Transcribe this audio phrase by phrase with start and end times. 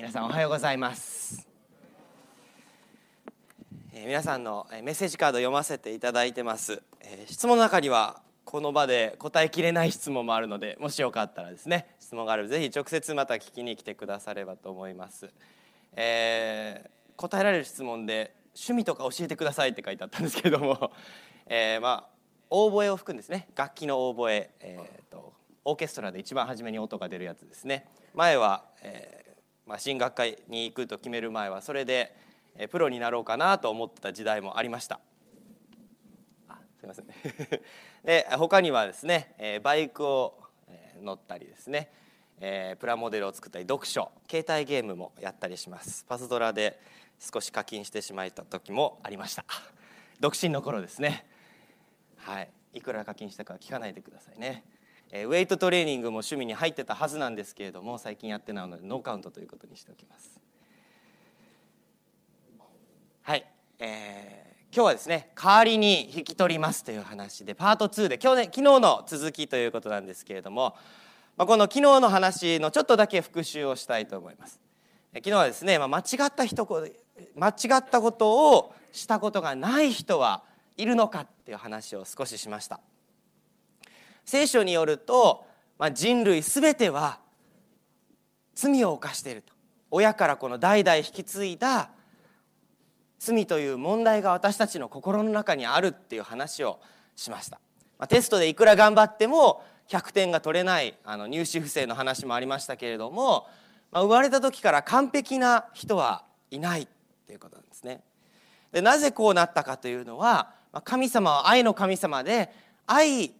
[0.00, 1.46] 皆さんおはようございます、
[3.92, 15.28] えー、皆さんのメッセージカード読ませていただいてます、えー、質問の中にはこの場で答えきれない質問もあるのでもしよかったらですね質問があればぜひ直接また聞きに来てくださればと思います、
[15.92, 20.92] えー、答えられる質問で趣味とか教えてくださいって書いてあったんですけども、
[21.46, 22.14] えー、まあ
[22.48, 23.48] オーボエを吹くんですね。
[23.54, 25.34] 楽器のオーボエ、えーと、
[25.66, 27.86] オーケストラで一番初めに音が出るやつですね。
[28.14, 29.19] 前は、えー
[29.70, 32.12] まあ、進学会に行くと決める前はそれで
[32.72, 34.98] プロになろうかなと思ってた時代もありました。
[36.48, 37.06] あすいません。
[38.04, 40.40] で他にはですねバイクを
[41.00, 41.92] 乗ったりですね
[42.80, 46.04] プラモデルを作ったり読書携帯ゲームもやったりします。
[46.08, 46.80] パズドラで
[47.20, 49.44] 少し課金してしまった時もありました。
[50.18, 51.24] 独身の頃ですね。
[52.16, 52.50] はい。
[52.74, 54.64] いくら課金したか聞かないでくださいね。
[55.12, 60.40] えウェイトトレーニングも趣味に入ってたはずなんですけれども最近やってないのでノーカウントということにしておきます。
[63.22, 63.46] はい、
[63.78, 70.76] えー、今日はですね代わりに引き取りますという話でパート2で今日、ね、昨日の続きということなんですけれども、
[71.36, 74.60] まあ、この昨日の話のちょっとだけ復習をしたいと思います。
[75.12, 80.44] 昨日はですね、まあ、間違った人間違ったことをしたことがない人は
[80.76, 82.80] いるのかっていう話を少ししました。
[84.24, 85.46] 聖書によると、
[85.78, 87.18] まあ、人類全ては
[88.54, 89.52] 罪を犯していると。
[89.90, 91.90] 親からこの代々引き継いだ
[93.18, 96.80] 罪という問題が私たちの心の中にあるっていう話を
[97.16, 97.60] しました、
[97.98, 103.46] まあ、テストでいくら頑張っても100点が取れないあの入試不正の話もありましたけれども、
[103.90, 106.88] まあ、生まれた時から完璧な人はいないっ
[107.26, 108.02] ていうことなんですね。
[108.72, 112.52] でなぜこうなったかというのはまあ神様は愛の神様で
[112.86, 113.32] 愛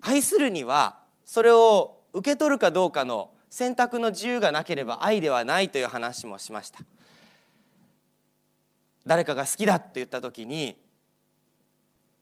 [0.00, 6.80] 愛するにはそれを受け取るかどうかの選択の自由がなければ愛ではないという話もしました。
[9.06, 10.76] 誰かが好きだって言った時に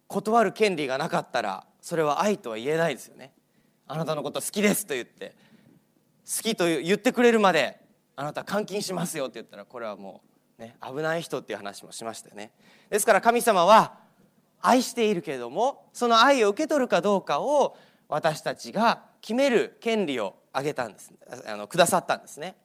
[0.07, 3.33] 断る権利がなかったらそれは愛とは言えないですよね。
[3.89, 5.35] あなたのこと好きですと言って
[6.25, 7.81] 好きと言ってくれるまで
[8.15, 10.23] あなた監禁しますよって言ったらこれはも
[10.59, 12.53] うね危ない人っていう話もしましたよね。
[12.89, 14.06] ですから神様は
[14.61, 17.77] 愛しているけれどもその愛を受け取るかどうかを
[18.09, 21.13] 私たちが決める権利をあげたんです
[21.47, 22.57] あのくださったんですね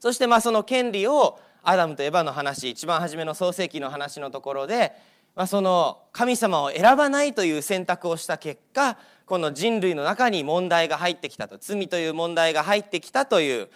[0.00, 4.92] そしてまあその権利をアダムとエバの話一番初めの創世記の話のところで、
[5.34, 8.96] まあ、その神様を選ばないという選択をした結果
[9.26, 13.68] この人類の中に問題が入ってきたと罪という問題が入ってきたという、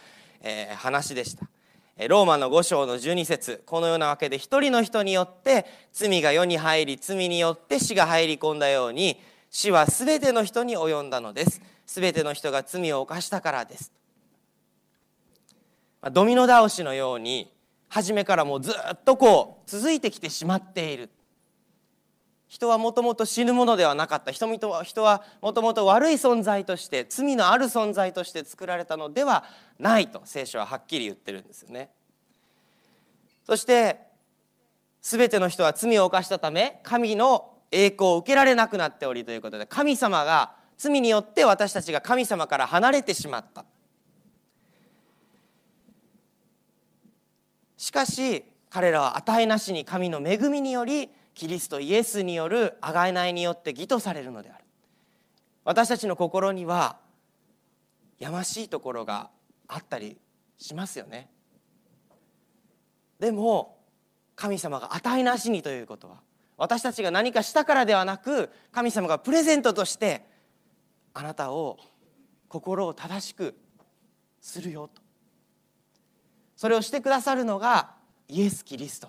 [0.42, 1.46] えー、話でした。
[2.08, 3.62] ローマの5章の12節。
[3.66, 9.20] このようなわけで一人の人によって罪が世に入り罪によって死が入り込んだように
[9.50, 11.60] 死は全ての人に及んだのです。
[11.86, 13.92] 全ての人が罪を犯したからです。
[16.10, 17.52] ドミノ倒しのように
[17.88, 21.10] 初めからもうずっとこう続いてきてしまっている。
[22.52, 29.44] 人はもともと死ぬものではなかった人は人はもともと悪い存在として罪のある存在として作られたのでは
[29.78, 31.88] ないと聖書ははっきり言ってるんですよね。
[33.46, 34.00] そして
[35.00, 43.64] 全ての人は罪を犯したため神の栄光を受けられなくなっておりということで神様が罪によって私たちが神様から離れてしまった
[47.78, 54.65] しかし彼らは値なしに神の恵みによりキリストイエスによる贖いによって義とされるのである。
[55.65, 56.98] 私たちの心には
[58.19, 59.31] やましいところが
[59.69, 60.19] あったり
[60.59, 61.31] しますよね。
[63.19, 63.78] でも
[64.34, 66.20] 神様が値なしにということは
[66.56, 70.25] 私たちが何かしたからではなく神様がプレゼントとして
[71.14, 71.78] あなたを
[72.49, 73.56] 心を正しく
[74.41, 75.00] するよと。
[76.56, 77.94] それをしてくださるのが
[78.28, 79.09] イエス・キリスト。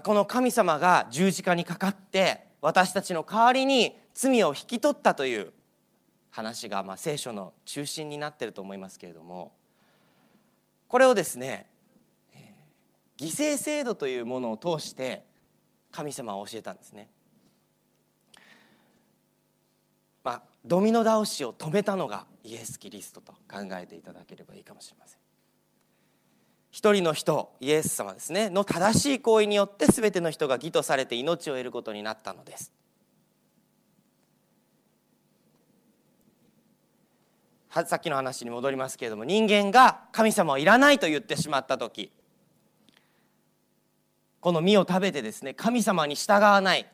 [0.00, 5.52] この神様が十字架にかかって私たちの代わりに罪を引き取ったという
[6.30, 9.52] 話がま聖書の中心になってると思いますけれども
[10.88, 11.66] これをですね
[13.18, 15.24] 犠牲制度というものを通して
[15.90, 17.08] 神様は教えたんですね。
[20.24, 25.21] まあ、ドミノ倒しを止めたのがイエス・キリストと考えていただければいいかもしれません。
[26.72, 32.72] 一人の人イエス様ですねの正しい行為によって全ての人が義とされて命を得ることになったのです。
[37.70, 42.12] さっきの話に戻りますけれども人間が神様はいらないと言ってしまった時
[44.40, 46.86] この実を食べてですね神様に従わない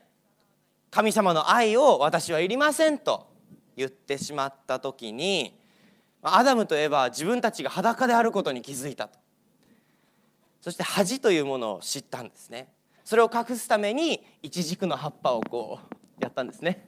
[0.89, 3.27] 神様の愛を私はいりませんと
[3.75, 5.59] 言ってしまった時に
[6.21, 9.19] アダムとエヴァは自分たちが裸であることに気づいたと。
[10.61, 12.73] そして恥というものを知ったんですね。
[13.03, 16.87] それを隠すためにイチジクの葉っぱをこうやったんですね。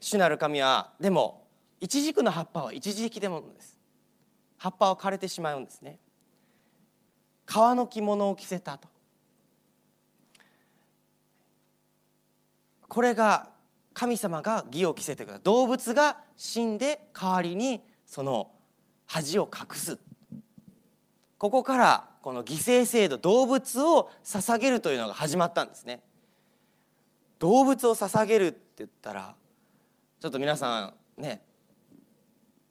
[0.00, 1.48] 主なる神はでも
[1.80, 3.78] イチジクの葉っぱは一時的でものです。
[4.58, 5.98] 葉っぱは枯れてしまうんですね。
[7.44, 8.88] 革の着物を着せたと。
[12.88, 13.50] これが
[13.94, 18.52] 神様が義を着せてください動物が死んで代わりにその
[19.06, 19.98] 恥を隠す。
[21.38, 26.00] ここからこの犠牲制度動物を捧げるというのが始まったんですね。
[27.38, 29.34] 動物を捧げるって言ったら
[30.20, 31.42] ちょっと皆さんね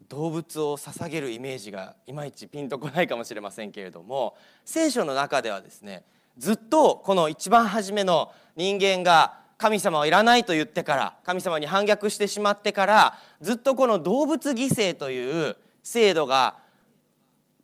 [0.10, 6.04] 動物を捧げるイメージがいまいちピンとこないかもしれませんけれども聖書の中ではですね
[6.38, 16.58] ずっとこの一番初めの人間が神様はいらないと言ってから神様に反逆してしまってからずっとこの動物犠牲という制度が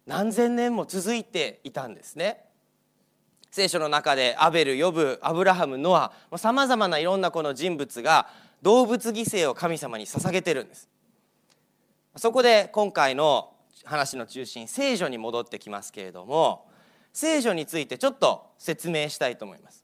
[0.06, 2.46] 何千年も続いていたんですね。
[3.52, 8.28] 聖書の中でアベルヨブアブラハムノアさまざまないろんなこの人物が
[8.62, 10.90] 動物犠牲を神様に捧げてるんです。
[12.16, 13.54] そこで今回の
[13.86, 16.68] 話の中心聖書に戻ってきますけれども
[17.14, 19.84] 聖書についてちょっと説明したいと思います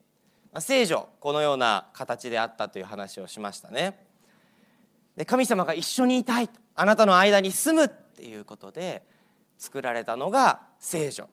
[0.59, 3.99] 聖書このような形であったという話をしましたね
[5.15, 9.03] で神様が一緒にいたいあなたの間に住むっていうことで
[9.57, 11.29] 作られたのが聖書。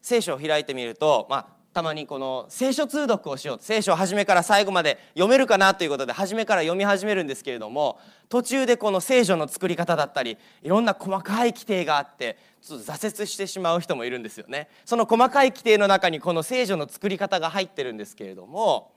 [0.00, 3.58] 聖書を開いてみると、まあ、たまにこの聖書通読をしよう。
[3.60, 7.98] 聖書を初めから最後まで読めるかなということで初めから読み始めるんですけれども
[8.28, 14.68] 途中でこの聖書の作り方だったりいろんな細かい規定があってちょっと挫折してしまう人もいるんですよね。
[14.84, 18.92] その細かい規定の中にこの聖書の作り方が入ってるんですけれども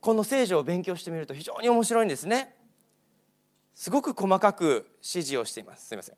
[0.00, 2.54] この聖書を勉強してみると非常に面白いんですね。
[3.78, 5.86] すごく細かく指示をしています。
[5.86, 6.16] すいません。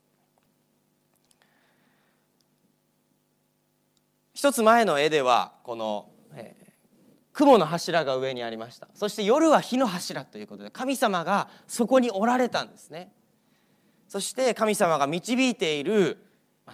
[4.33, 6.71] 一つ前の絵ではこの、えー、
[7.35, 8.89] 雲の柱が上にありました。
[8.95, 13.13] そして夜は火の柱ということで神様がそこにおられたんですね。
[14.09, 16.17] そして神様が導いている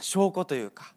[0.00, 0.94] 証拠というか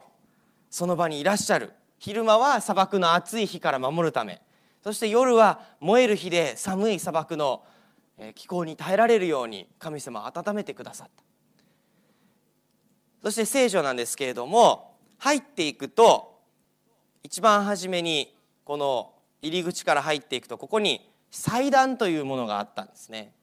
[0.69, 1.73] その場にいらっしゃる。
[1.97, 4.39] 昼間は砂漠の暑い日から守るため。
[4.83, 7.63] そして夜は燃える日で寒い砂漠の
[8.35, 11.23] 気候に耐えられるように神様は温めてくださった。
[13.23, 16.39] そして聖書なんですけれども入っていくと
[17.23, 18.33] 一番初めに
[18.63, 23.33] この入り口から入っていくとここに祭壇というものがあったんですね。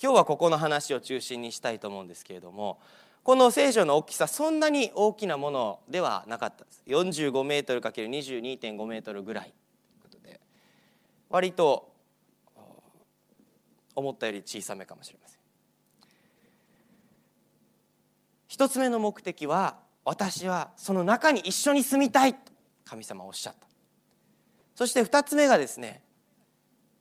[0.00, 2.80] 今日はここの話を中心にしたいと思うんですけれども
[3.22, 6.82] この聖書の大きさそんなに大きなものではなかったです。
[6.86, 9.54] 45メートル ×22.5 メートルぐらいという
[10.02, 10.40] ことで
[11.28, 11.91] 割と
[13.94, 15.38] 思ったより小さめかもしれません。
[18.48, 22.40] 一つ目の目的は私はその中に一緒に住みたいと
[22.84, 23.66] 神様おっしゃった。
[24.74, 26.02] そして2つ目がですね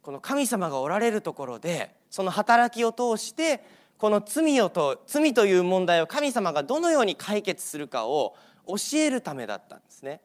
[0.02, 3.64] この神様がおられるところでその働きを通して
[3.98, 8.36] この罪をと罪という問題を神様がどのように解決するかを
[8.68, 10.22] 教えるためだったんですね。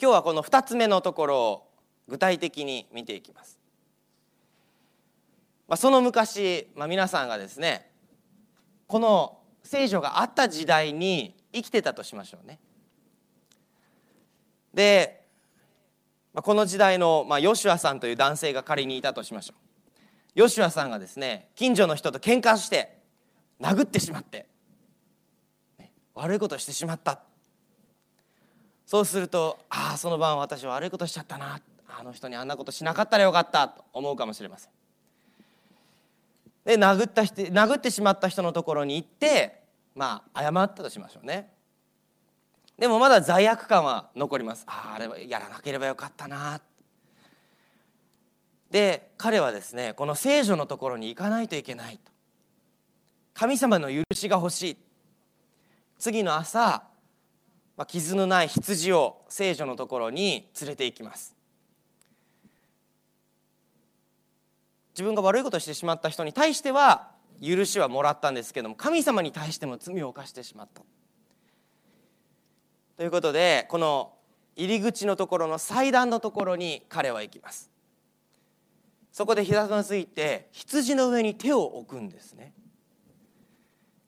[0.00, 1.68] 今日はこの2つ目のところを
[2.08, 3.58] 具体的に見ていきます、
[5.72, 7.90] まあ、その昔、まあ、皆さんがですね
[8.86, 12.58] この聖書があった時代に生きてたとしましょうね。
[14.74, 15.24] で、
[16.34, 20.00] まあ、この時代の、まあ、ヨシュアさんという男性が仮にいたとしましょう。
[20.34, 22.98] ヨシュアさんがですね近所の人と喧嘩して
[23.58, 24.44] 殴ってしまって、
[25.78, 27.20] ね、悪いことしてしまった。
[28.84, 31.62] そうするとああその晩私は悪いことしちゃったな。
[31.88, 34.81] あの人にあんなことしなかったらよかったと思うかもしれません。
[36.64, 39.62] で殴った人殴ってしまった人のところに行って
[39.94, 41.50] まあ謝ったとしましょうね。
[42.78, 44.64] でもまだ罪悪感は残ります。
[44.66, 46.60] あああれはやらなければよかったな。
[48.70, 52.10] で彼はですねこの聖女のところに行かないといけないと。
[53.34, 54.76] 神様の許しが欲しい。
[55.98, 56.82] 次の朝、
[57.76, 61.36] まあ、傷のない羊を聖女のところに連れて行きます。
[64.92, 67.10] 自分が悪いことをしてしまった人に対しては
[67.42, 70.82] 許しはもらったんですけども神様に対しても罪を犯してしまった。
[72.96, 74.12] ということでこの
[74.54, 77.70] 入り口のところの祭壇のところに彼は行きます。
[79.10, 82.52] そこで膝のついて羊の上に手を置くんですね。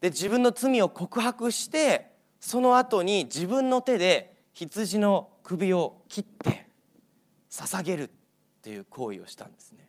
[0.00, 6.68] で自分の罪を告白してその後に自分の手で羊の首を切って
[7.50, 8.10] 捧げるっ
[8.62, 9.88] ていう行為をしたんですね。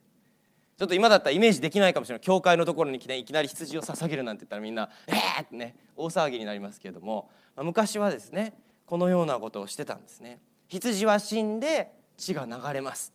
[0.78, 2.22] ちょっと今だったらイメージできないかもしれない。
[2.22, 8.54] 教会のところに来ていきなり羊を捧げるなんて言ったらみんな「えー!」ってね大騒ぎになりますけれども、まあ、昔はですね
[8.86, 10.42] このようなことをしてたんですね。
[10.68, 13.14] 羊は死んで血が流れます。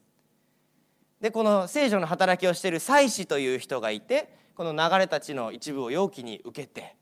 [1.20, 6.96] でこの聖女の働きをしている祭司という人がいてこの流れた血の一部を容器に受けて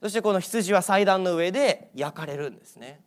[0.00, 3.00] そしてこの羊は祭壇の上で焼かれるんですね。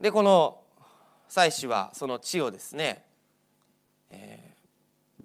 [0.00, 0.62] でこの
[1.28, 3.04] 祭司はその血をですね、
[4.10, 5.24] えー、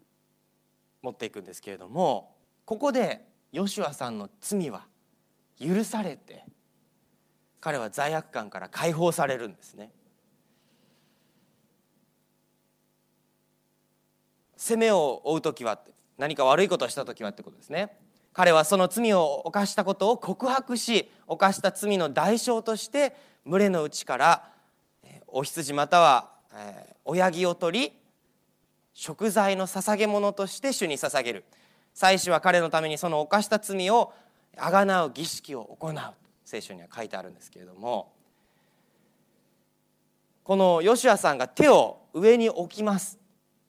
[1.01, 4.86] 持っていくんですけれどもここでヨシュアさんの罪は
[5.60, 6.43] 許されて
[7.60, 9.91] 彼は罪悪感から解放されるんですね。
[14.58, 15.79] 責めを負う時は
[16.17, 17.98] 何か悪いことをした時はってことですね。
[18.34, 23.15] 彼はその罪を犯したことを告白し犯した罪の代償として
[23.46, 24.50] 群れのうちから
[25.32, 26.30] お羊または
[27.06, 27.94] 親木を取り
[28.94, 31.46] 食材の捧げ物として主に捧げる。
[31.94, 34.14] 祭司は彼のためにその犯した罪を
[34.58, 35.96] あがなう儀式を行う。
[36.46, 38.12] 聖書には書いてあるんですけれども。
[40.44, 43.20] このヨシュアさんが手を上に置きます。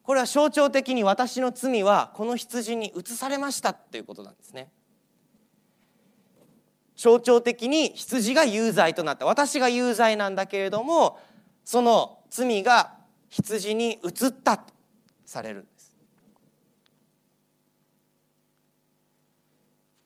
[0.03, 4.69] これは象徴的に私の罪はこの羊に移されましたっていうことなんですね。
[6.97, 9.27] 象徴的に羊が有罪となった。
[9.27, 11.21] 私が有罪なんだけれども
[11.65, 12.95] その罪が
[13.29, 14.73] 羊に移ったと
[15.25, 15.97] されるんです。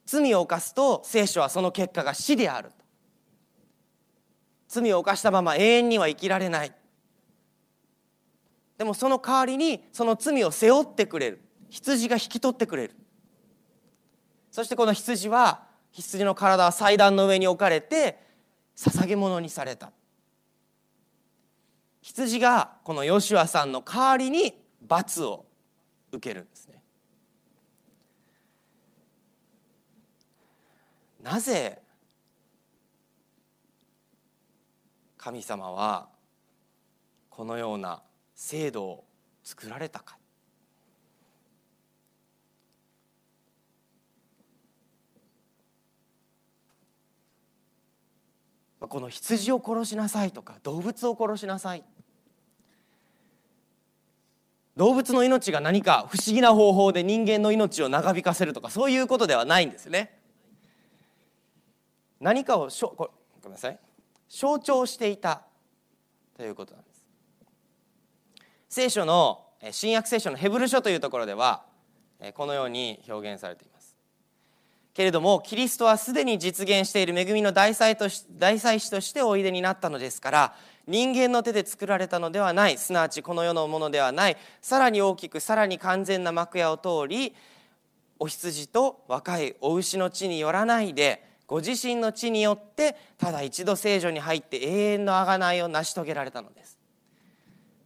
[0.07, 2.71] 罪を犯すと聖書はその結果が死である
[4.69, 6.73] 罪を犯したまま永遠には生きられない。
[8.79, 11.41] でもその代わりにその罪を背負ってくれる。
[11.71, 12.95] 羊が引き取ってくれる。
[14.51, 18.19] そしてこの羊は羊の体は祭壇の上に置かれて
[18.77, 19.93] 捧げ物にされた
[22.07, 25.45] 羊がこのヨシュアさんの代わりに罰を
[26.13, 26.81] 受けるんですね。
[31.21, 31.83] なぜ
[35.19, 36.09] 神様は
[37.29, 38.05] このような
[38.37, 39.05] 制度を
[39.43, 40.17] 作られたか。
[48.79, 51.83] この羊を殺しなさいとか動物を殺しなさい。
[54.77, 60.19] 動物の命が何か不思議な方法で人間の命を長引かせるとかそういうことではないんですね。
[62.21, 63.11] 何かをしょご
[63.45, 63.79] めんなさい
[64.29, 65.43] 象徴していた
[66.37, 67.07] ということなんです。
[68.69, 71.65] 聖書の新約聖書のヘブル書というところでは
[72.35, 73.97] このように表現されています。
[74.93, 80.55] けれどもキリストはすでに実現している恵みの大祭とし大祭司としておいでになったのですから
[80.87, 82.79] 人間の手で作られたのではない。
[82.79, 84.37] すなわちこの世のものではない。
[84.63, 87.35] さらに大きくさらに完全な幕屋を通り
[88.19, 96.79] お羊と若いお牛の地によらないでご自身の地によってただ一度聖女に入って永遠の贖いを成し遂げられたのです。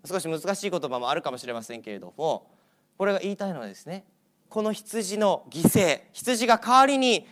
[0.04, 2.50] 少し難しい言葉もあるかもしれませんけれども
[2.96, 4.04] これが言いたいのはですね
[4.48, 7.26] この羊の犠牲羊が代わりに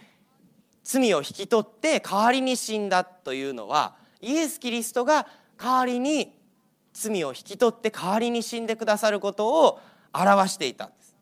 [0.85, 5.27] 罪を引き取って代わりに死んだというのはイエス・キリストが
[5.61, 6.35] 代わりに
[6.93, 9.81] 罪を引き取って代わりに死んでくださることを
[10.13, 11.17] 表していたんです。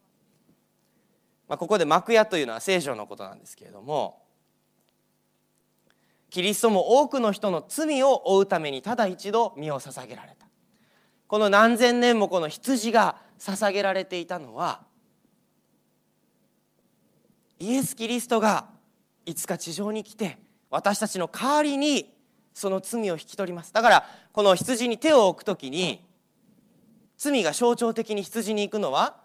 [1.48, 4.22] まあ、ここで幕屋というのは聖書のことなんですけれども
[6.30, 10.46] キリストも多くの人の罪を負うためにただ一度身を捧げられた
[11.28, 14.80] この何千年もこの羊が捧げられていたのは
[17.58, 18.66] イエス・キリストが
[19.24, 20.38] いつか地上に来て
[20.70, 22.12] 私たちの代わりに
[22.52, 26.04] その罪を引き取りますだからこの羊に手を置く時に
[27.16, 29.16] 罪が象徴的に羊に行くのは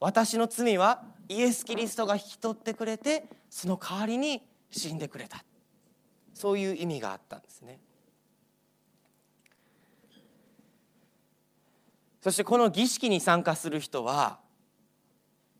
[0.00, 4.42] 私の罪はイエス・キリストが引き取ってくれてその代わりに
[4.72, 5.44] 死んでくれた。
[6.34, 7.78] そういう意味があったんですね。
[12.20, 14.40] そしてこの儀式に参加する人は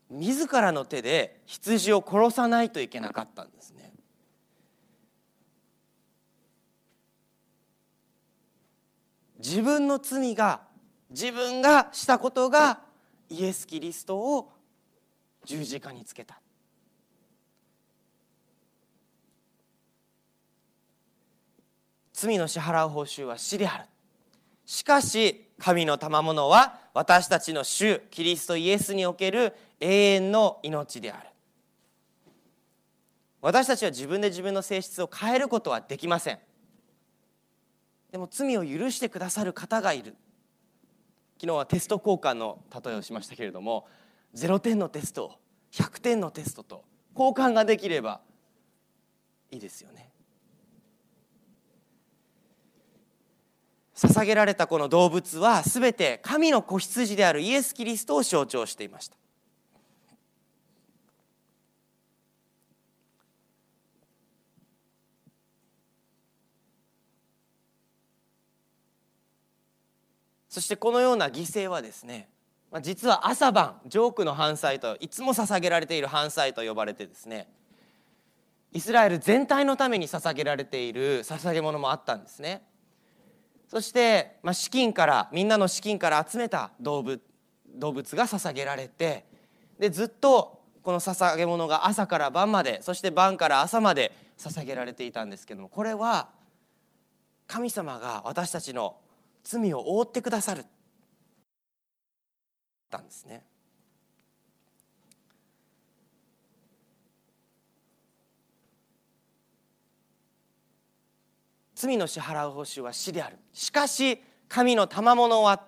[0.09, 3.80] 自らの手で羊を殺さないといけなかったんですね。
[9.41, 10.61] 自分の罪が
[11.09, 12.79] 自分がしたことが
[13.29, 14.51] イエス・キリストを
[15.43, 16.39] 十字架につけた。
[22.13, 23.85] 罪の支払う報酬は死である
[24.67, 31.27] しかし神の賜物は私たちの主キリストイエスにおける永遠の命である。
[33.41, 36.39] 私たちは自分で自分の性質を変えることはできません。
[38.11, 40.15] でも罪を許してくださる方がいる。
[41.39, 43.87] 昨日はテスト交換の例えをしましたけれども
[44.35, 45.39] 0点のテスト
[45.71, 46.83] 100点のテストと
[47.17, 48.21] 交換ができれば
[49.49, 50.11] いいですよね。
[53.95, 59.17] 捧げられたこの動物は全て神の子羊であるイエス・キリストを象徴していました。
[70.51, 72.27] そしてこのような犠牲はですね
[72.81, 77.47] 実は朝晩ジョークの反祭といつも捧げられている反祭と呼ばれてですね
[78.73, 82.63] イスラエル全体のために捧げられている捧げ物もあったんですね。
[83.67, 87.21] そして、まあ、資金からみんなの資金から集めた動物
[87.75, 89.25] 動物が捧げられて
[89.79, 96.29] でずっとこの捧げ物が朝から晩までそして晩から朝まで捧げられていたんですけどもこれは
[97.47, 98.97] 神様が私たちの
[99.43, 100.65] 罪を覆ってくださる。
[102.89, 103.43] たんですね。
[111.73, 113.37] 罪の支払う報酬は死である。
[113.53, 115.63] しかし神の賜物は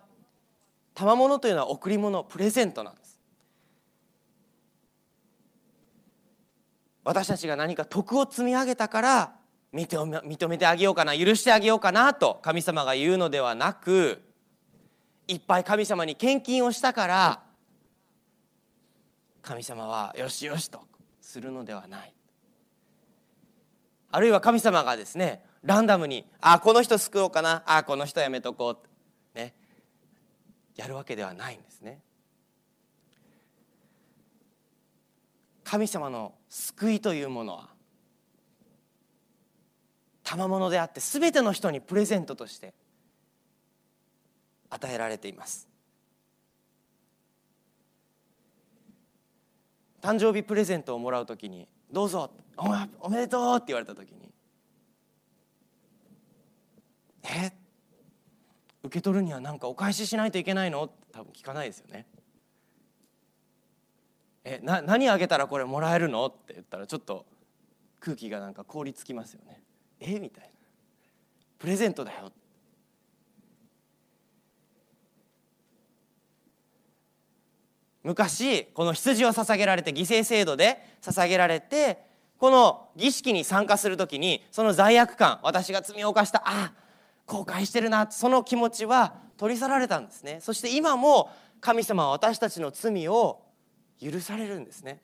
[0.94, 3.20] 賜物というのは贈り物プレゼントなんです。
[7.04, 9.36] 私たちが何か徳を積み上げたから
[9.74, 14.22] 認めてあげようかな許してあげようかなと神様が言うのではなく
[15.28, 17.42] いっぱい神様に献金をしたから
[19.42, 20.82] 神様はよしよしと
[21.20, 22.14] するのではない。
[24.12, 28.78] あるいは神様がですねランダムにあこの人救おうかなあこの人やめとこ
[29.34, 29.56] うね
[30.76, 32.00] やるわけではないんですね。
[35.64, 37.73] 神様の救いというものは
[40.24, 42.74] 賜物であって全ての人にプレゼントとして
[44.70, 45.68] 与えられています
[50.02, 52.32] 誕生日プレゼントをもらう時に「どうぞ
[53.00, 54.34] おめでとう」って言われた時に
[57.24, 57.52] 「え？
[58.84, 62.06] 受け取るには何かお返ししないといけないの?」って多分聞かないですよね。
[64.44, 64.60] え？
[64.62, 66.26] な何あげたらこれもらえるの？
[66.26, 67.26] って言ったらちょっと
[68.02, 69.64] 空気がなんか凍りつきますよね。
[70.04, 70.20] え？
[70.20, 70.50] みたいな。
[71.60, 72.32] プレゼントだよ。
[78.04, 82.04] 昔この羊を捧げられて犠牲制度で捧げられて
[82.38, 86.74] この儀式に参加する時にその罪悪感私が罪を犯したあ
[87.26, 90.40] 後悔してるなその気持ちは取り去られたんですね。
[90.42, 93.42] そして今も神様は私たちの罪を
[94.02, 95.02] 許されるんですね。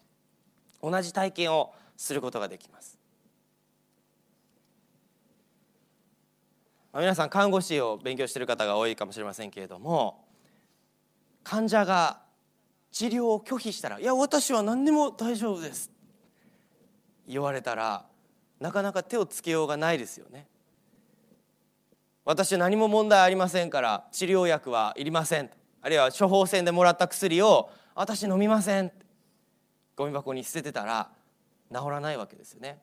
[0.83, 2.98] 同じ体験をすることができます。
[6.93, 10.25] 皆さん看護師を勉強している方が多いかもしれませんけれども
[11.43, 12.21] 患者が
[12.91, 15.91] 治療を拒否したら「いや私は何でも大丈夫です」
[17.28, 18.06] 言われたら
[18.60, 20.47] なかなか手をつけようがないですよね。
[22.25, 25.49] 私何も問題ありませんから治療薬はいりません
[25.82, 28.91] あるいは処方箋でもらった薬を私飲みません
[29.95, 31.10] ゴミ箱に捨ててたら
[31.71, 32.82] 治らないわけですよね。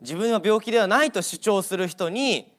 [0.00, 2.52] 自分は病気ではないと主張する人に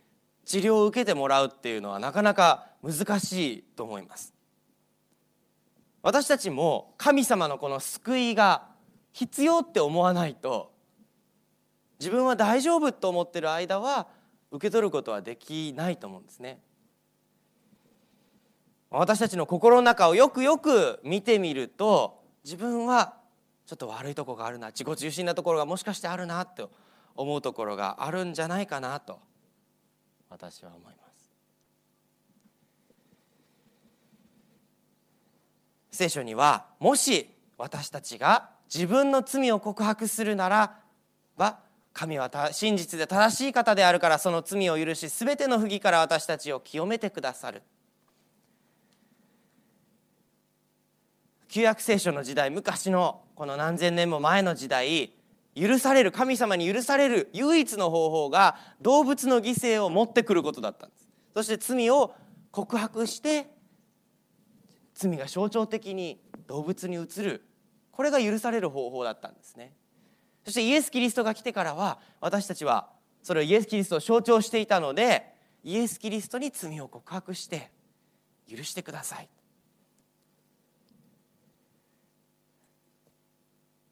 [0.45, 4.33] 治療を受けてもらうっていうのはなかなか難しいと思います。
[6.03, 8.67] 私たちも神様のこの救いが
[9.11, 10.71] 必要って思わないと
[11.99, 14.07] 自分は大丈夫と思ってる間は
[14.49, 16.59] 受け取ることはできないと思うんですね。
[18.89, 23.13] 私たちの心の中をよくよく見てみると自分は
[23.65, 26.71] ちょっと悪いとこがあるな自己中心なところがもしかしてあるなと
[27.15, 29.19] 思うところがあるんじゃないかなと
[30.29, 31.01] 私は思います。
[35.91, 40.79] 聖書にはもし私たちが自分の罪を告白するなら
[41.37, 41.59] ば
[41.93, 47.61] 神は真実で正しい方であるからその罪を許し全ての不義から私たちを清めてくださる。
[51.49, 55.11] 旧約聖書の時代昔のこの何千年も前の時代
[55.55, 61.09] 許される神様に許される唯一の方法が動物の犠牲を持ってくることだったんです。
[61.33, 62.13] そして罪を
[62.51, 63.47] 告白して
[64.93, 67.43] 罪が象徴的に動物に移る。
[67.91, 69.73] これが許される方法だったんですね。
[70.45, 72.89] そしてイエス・キリストが来てからは私たちは
[73.21, 77.71] それをイエス・キリストを象徴していたのでイエス・キリストに罪を告白して
[78.49, 79.29] 許してください。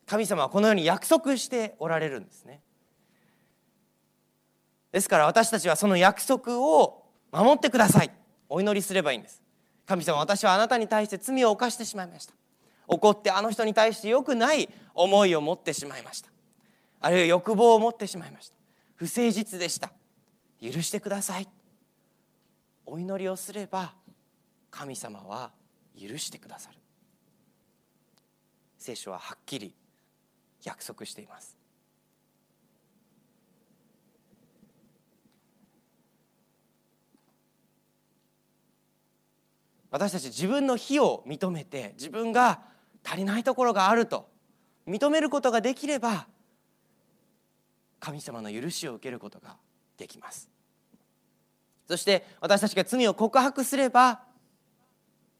[0.10, 2.62] 神様はこのように約束しておられるんですね。
[4.91, 8.12] ですから私たちはその約束を守ってください。
[8.50, 9.43] お祈りすればいいんです。
[9.86, 12.34] 神様私はあなたに対して罪を犯してしまいました。
[12.88, 16.30] 怒ってあの人に対して良くない思いを持ってしまいました。
[17.02, 18.56] あるいは欲望を持ってしまいました。
[18.95, 19.91] 不誠実でした。
[20.60, 21.48] 許してください。
[22.88, 23.93] お祈りをすれば
[24.72, 25.52] 神様は
[25.95, 26.78] 許してくださる。
[28.80, 29.72] 聖書ははっきり
[30.63, 31.58] 約束しています。
[39.91, 42.62] 私たち自分の非を認めて自分が
[43.04, 44.30] 足りないところがあると
[44.88, 46.28] 認めることができれば
[48.00, 49.58] 神様の許しを受けることが
[49.98, 50.50] できます。
[51.88, 54.22] そして私たちが罪を告白すれば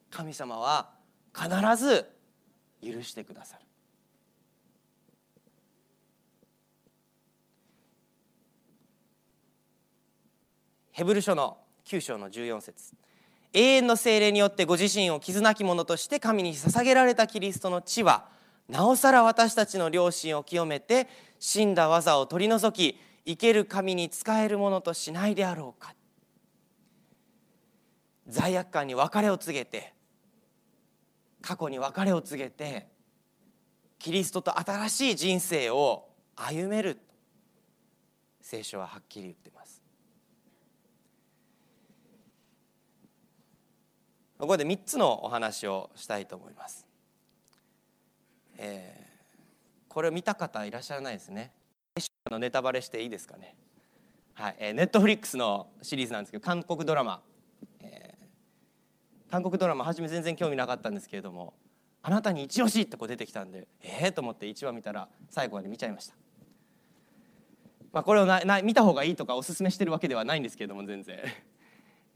[0.10, 0.90] 神様は
[1.34, 2.10] 必ず
[2.84, 3.69] 許してくださる。
[11.00, 12.94] ヘブル書の9章の14節。
[13.54, 18.26] 永遠の精霊によってご自身を傷なき者として神に捧げられたキリストの地は
[18.68, 21.08] なおさら私たちの良心を清めて
[21.40, 25.96] 死んだ技を取り除き生ける神に仕えるものとしないであろうか。
[28.28, 29.94] 罪悪感に別れを告げて
[31.42, 32.90] 過去に別れを告げて
[34.00, 37.00] キリストと新しい人生を歩める
[38.42, 39.59] 聖書ははっきり言ってます。
[44.39, 46.88] ここで3つのお話をしたいと思います、
[48.58, 51.52] えー、これを見た方いらっしゃらないですね。
[52.32, 53.56] のネタバレしていいですかね。
[54.36, 57.21] はい、えー、ネットフリックスのシリーズなんですけど韓国ドラマ。
[59.30, 61.54] 韓国ドラマ初め全然興味なかったんですけれども
[62.02, 66.15] あなたに一押しってこう出てきたんでええー、と思って1話見たら最後まで見ちゃいました、
[67.91, 71.19] まあ、これをなな見た方がいいとかおすすめしてるわけではないんですけれども全然。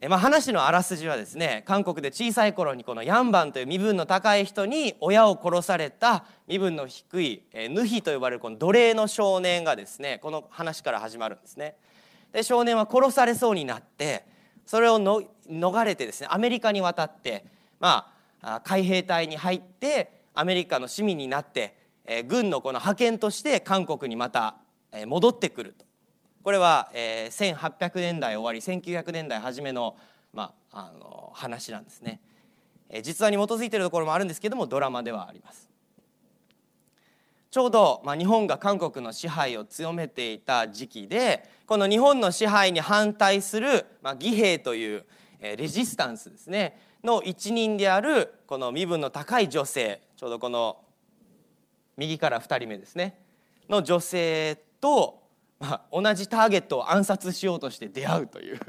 [0.10, 11.76] まあ話のあらすじはですね韓国で小さい頃にこのヤンバンという身分の高い人に親を殺された身分の低いえヌヒと呼ばれるこの奴隷の少年がですねこの話から始まるんですね。
[12.32, 14.26] で少年は殺されそうになって
[14.66, 17.46] それをの逃れてですねアメリカに渡って、
[17.80, 18.12] ま
[18.42, 24.56] あ、海兵隊に入ってアメリカの市民になって、えー、軍のこの派遣として韓国にまた、
[24.92, 25.86] え、戻ってくると。
[26.44, 29.96] これは、えー、1800年代終わり1900年代初めの,、
[30.34, 32.20] まあ、あの話なんですね、
[32.90, 35.70] えー、実話に基づいているところもあるんですけどもドラマではあります。
[37.50, 45.06] ちょうど、まあ、日本が韓国の支配を強めていた時期でこの日本の支配に反対する、まあ、義兵という、
[45.40, 50.78] えー、レジスタンスですねの一人であるこの身分の高い女性ちょうどこの
[51.96, 53.20] 右から2人目ですね
[53.70, 55.23] の女性と、
[55.64, 58.60] まあ、同じターゲットを暗殺しようとして出会うという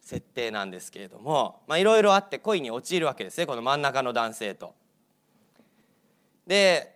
[0.00, 4.72] 設定なんですけれどもいろいろあって恋に陥るわけですねこの真ん中の男性と。
[6.46, 6.94] で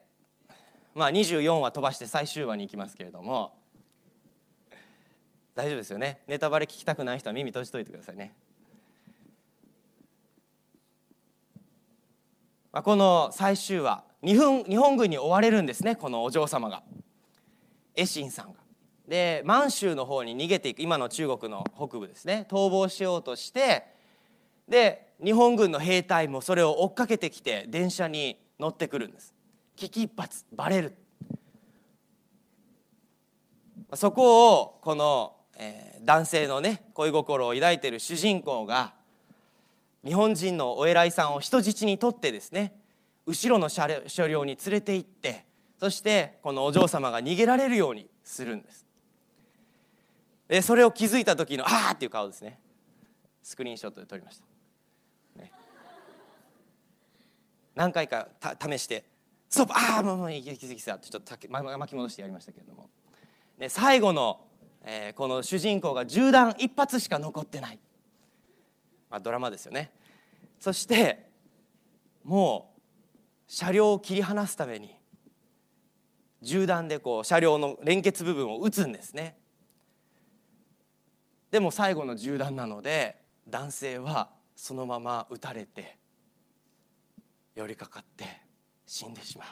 [0.95, 3.55] まあ、24話飛ばして最終話に行きますけれども
[5.55, 8.33] 大丈夫ですよねネタバレ聞きたくない人は耳閉じといてくださいね。
[12.73, 16.85] まあ、この最終話日本日本軍に追われるんですねこのお嬢様が
[17.97, 18.60] エシンさんが。
[19.11, 22.47] で満州の方に逃げていく今の中国の北部ですね。
[22.49, 23.85] 逃亡しようとして
[24.69, 29.35] で日本軍の兵隊もそれを追っかけてきて電車に乗ってくるんです。
[29.75, 30.95] 危機一髪バレる。
[33.95, 38.95] そこをこの、えー、男性のね恋心を抱いている主人公が
[40.05, 42.75] 日本人のお偉いさんを人質にとってですね
[43.27, 43.89] 後ろの車
[44.29, 45.47] 両に連れて行って
[45.81, 48.90] そしてこのお嬢様が逃げられるようにするんです。
[50.51, 52.59] でそれを気づいた時の「ああ!」っていう顔ですね
[53.41, 55.53] スクリーンショットで撮りました、ね、
[57.77, 58.29] 何回か
[58.61, 59.05] 試して
[59.49, 62.91] ストップああもうもう行きさってちょっと巻き戻してやりましたけれども、
[63.59, 64.45] ね、最後の、
[64.83, 67.79] えー、この主人公が銃弾一発しか残ってない、
[69.09, 69.93] まあ、ドラマですよね
[70.59, 71.31] そして
[72.25, 72.81] もう
[73.47, 74.97] 車両を切り離すために
[76.43, 79.40] 銃弾でこう車両の連結部分を撃つんですね
[81.51, 83.17] でも最後の銃弾なので
[83.49, 85.97] 男性はそのまま撃たれて
[87.55, 88.25] 寄りかかって
[88.87, 89.49] 死んでしまう。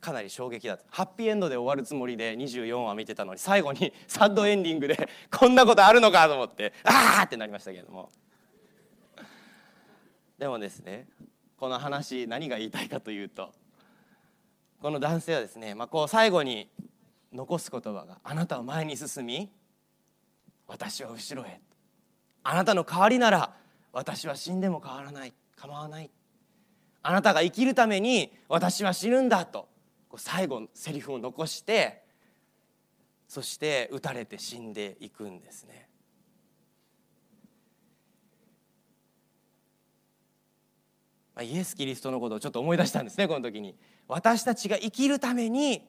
[0.00, 0.84] かなり衝撃だった。
[0.90, 8.10] ハッピーエンドで終わるつもりで24話見てたのに最後に サッドエンディングで こんなことあるのかと思ってああってなりましたけれども。
[10.38, 11.06] でもですね
[11.56, 13.52] この話何が言いたいかというと
[14.80, 16.68] この男性はですね、まあ、こう最後に
[17.32, 19.52] 残す言葉が「あなたは前に進み
[20.72, 21.60] 私は後ろへ」
[22.42, 23.54] あなたの代わりなら
[23.92, 26.10] 私は死んでも変わらない構わない
[27.02, 29.68] あなたが生きるために私は死ぬんだと
[30.16, 32.02] 最後のセリフを残して
[33.28, 35.88] そして撃たれて死んでいくんですね。
[41.40, 43.76] イエス・キリストのことをちょっと思い出したんですねこの時に。
[44.06, 45.88] 私たちが生きるために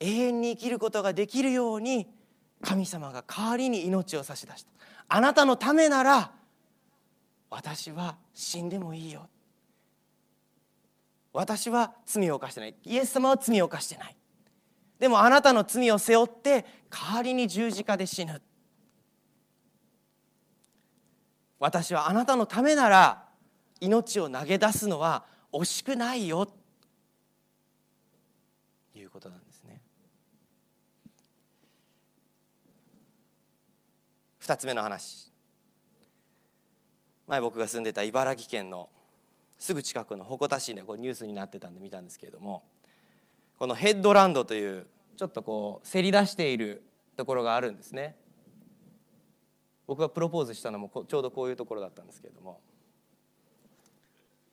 [0.00, 2.08] 永遠に生きることができるように
[2.62, 4.70] 神様が代わりに命を差し出した。
[5.08, 6.30] あなたのためなら
[7.50, 9.28] 私は死んでもいいよ。
[11.32, 12.74] 私は罪を犯してない。
[12.84, 14.16] イエス様は罪を犯してない。
[14.98, 18.40] でもあなたの罪を背負って代わりに十字架で死ぬ。
[21.58, 23.24] 私はあなたのためなら
[23.80, 26.48] 命を投げ出すのは惜しくないよ。
[28.94, 29.41] いうことなん
[34.42, 35.30] ですね二つ目の話。
[37.28, 38.88] 前僕が住んでた茨城県の
[39.56, 42.64] すぐ近くの鉾田市でこうニュースになってたんで見たんですけれども
[43.58, 46.82] このヘッドランドというちょっとこうせり出している
[47.16, 48.16] ところがあるんですね。
[49.86, 52.60] 僕がプロポーズしたのもちょうどこういうところだったんですけれども、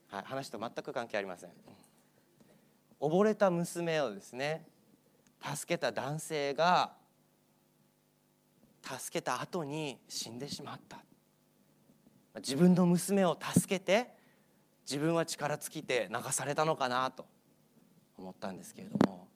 [0.09, 1.49] はい、話と全く関係ありません。
[2.99, 4.65] 溺れた娘をですね
[5.55, 6.91] 助けた男性が
[8.83, 10.97] 助けた後に死んでしまった
[12.37, 14.07] 自分の娘を助けて
[14.89, 17.25] 自分は力尽きて流されたのかなと
[18.17, 19.27] 思ったんですけれども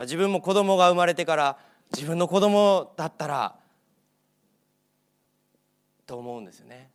[0.00, 1.58] 自分も子供が生まれてから
[1.94, 3.56] 自分の子供だったら
[6.06, 6.90] と思うんですよね。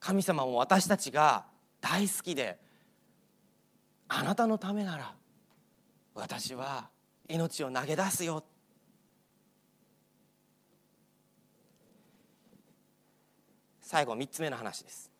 [0.00, 1.44] 神様も私たちが
[1.80, 2.58] 大好きで
[4.08, 5.14] あなたのためなら
[6.14, 6.88] 私は
[7.28, 8.42] 命を投げ出すよ
[13.92, 15.10] 最後3つ目の話です。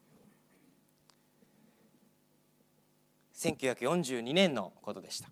[3.34, 5.28] 1942年のことでした。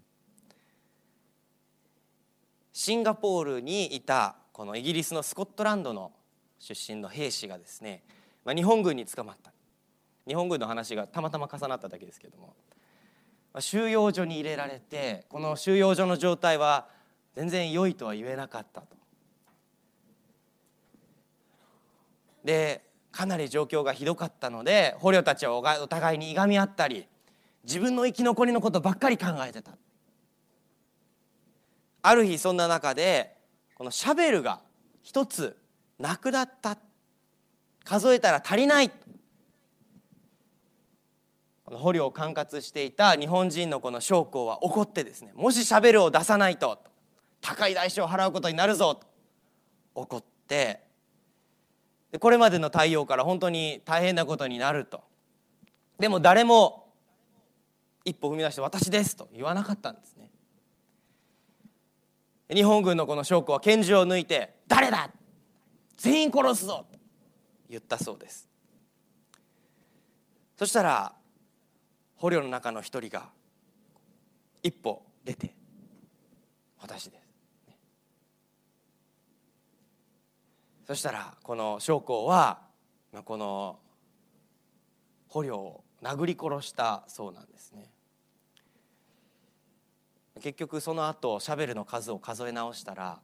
[2.75, 6.13] シンガポールにいたこのイギリスのスコットランドの
[6.59, 8.03] 出身の兵士がですね、
[8.45, 9.55] まあ、日本軍に捕まった。
[10.29, 12.49] 日本軍の話がたまたま重なっただけですけども、
[13.55, 16.89] まあ、収容所に入れられてこの収容所の状態は
[17.35, 18.89] 全然良いとは言えなかったと。
[22.45, 27.07] でかなり状況がひどかったので捕虜たちはお互いにいがみ合ったり
[27.65, 29.73] 自分の生き残りのことばっかり考えてた。
[32.03, 33.37] ある日そんな中で
[33.75, 34.61] このシャベルが
[35.03, 35.57] 一つ
[35.99, 36.79] なくなった。
[37.85, 38.91] 数えたら足りない。
[41.71, 46.79] この捕虜を管轄していた日本人のこの将校は怒ってですねもしシャベルを出さないと
[47.41, 49.07] 高い代償を払うことになるぞと
[49.95, 50.81] 怒って
[52.11, 55.03] でこれまでの対応から本当に大変なことになると。
[55.99, 56.93] でも誰も
[58.05, 60.31] 一歩踏み出して「私です」と言わなかったんですね。
[62.53, 65.11] 日本軍のこの将校は拳銃を抜いて「誰だ!
[65.97, 66.99] 全員殺すぞ!」と
[67.69, 68.49] 言ったそうです。
[70.57, 71.15] そしたら
[72.17, 73.31] 捕虜の中の一人が
[74.63, 75.55] 一歩出て
[76.81, 77.20] 「私です」
[80.91, 82.63] そしたらこの将校は
[83.25, 83.79] この
[85.29, 87.93] 捕虜を殴り殺したそうなんですね。
[90.43, 93.21] 結局その後シャベルの数を数え直したら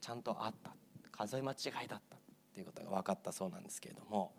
[0.00, 0.72] ちゃんとあった。
[1.12, 2.18] 数え間違いだったっ
[2.52, 4.32] ていうことが分かったそうなんですけれども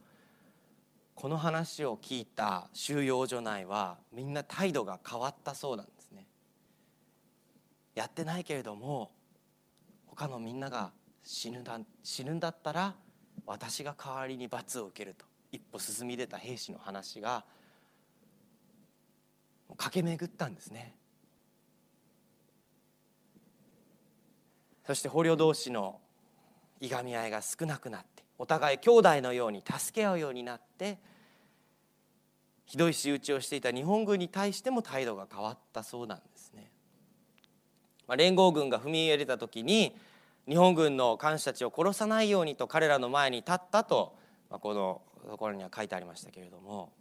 [1.14, 6.28] この話を聞いた収容所内はみんな態度が変わったそうなんですね。
[7.94, 9.12] やってないけれども
[10.08, 10.92] 他のみんなが
[11.26, 12.94] 死ぬだ死ぬんだったら
[13.48, 17.44] 私が代わりに罰を受けると一歩進み出た兵士の話が
[19.76, 20.96] 駆け巡ったんですね
[24.86, 26.00] そして捕虜同士の
[26.80, 31.00] いがみ合いが少なくなってお互い兄弟のように助け合うようになって
[32.66, 36.72] ひどい仕打ちをしていた日本軍に対しても態度が変わったそうなんですね。
[38.08, 39.96] まあ、連合軍が踏み入れた時に
[40.48, 44.18] 日本軍の艦士たちを殺さないようにと彼らの前に立ったと、
[44.50, 46.94] まあ、このところには書いてありましたけれども、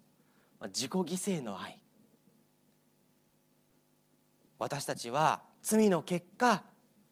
[0.67, 1.79] 自己犠牲の愛。
[4.59, 6.63] 私たちは罪の結果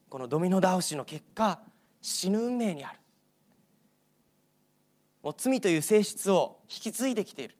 [0.09, 1.59] このドミノ倒しの結果
[2.01, 2.99] 死ぬ運命にある。
[5.23, 7.57] もう罪という性質を引き継いできている。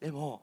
[0.00, 0.42] でも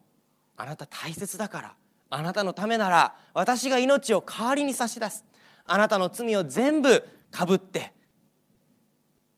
[0.57, 1.75] あなた大切だから
[2.09, 5.25] あなたのためなら私が命を代わりに差し出す。
[5.71, 7.93] あなたの罪を全部かぶって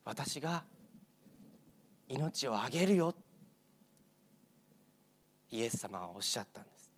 [0.06, 0.64] 私が
[2.08, 3.14] 命をあげるよ。
[5.50, 6.90] イエス様はおっしゃったんです。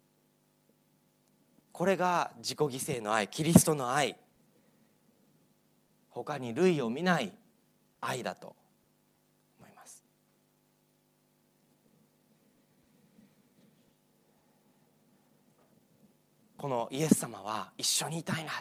[1.71, 4.15] これが自己犠牲の愛キリストの愛。
[6.11, 7.33] 他に類を見ない
[8.01, 8.55] 愛だと。
[9.59, 10.03] 思います
[16.55, 18.51] このイエス様は一緒にいたいな。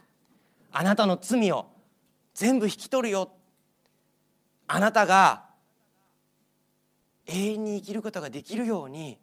[0.72, 1.66] あなたの罪を
[2.34, 3.30] 全部引き取るよ。
[4.66, 5.44] あなたが
[7.26, 9.18] 永遠に生きることができるように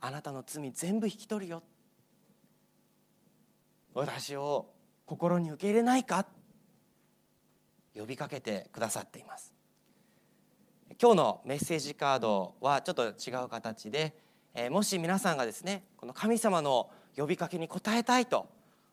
[0.00, 1.62] あなたの罪全部引き取るよ。
[3.94, 4.70] 私を
[5.06, 6.26] 心に受け入れないか。
[7.94, 9.52] 呼びかけてくださっています。
[11.00, 14.16] 今日のメッセージカードはちょっと違う形で、
[14.54, 18.48] え、もし皆さんがですねこの神様の呼びかけに応えたいと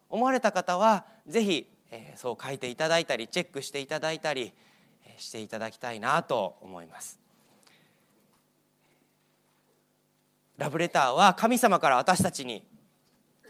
[0.10, 4.54] 思われた方はぜひ、えー、そう書いていただいたりチェックしていただいたり、
[5.06, 7.20] えー、していただきたいなと思います。
[10.58, 12.64] ラブレターは神様から私たちに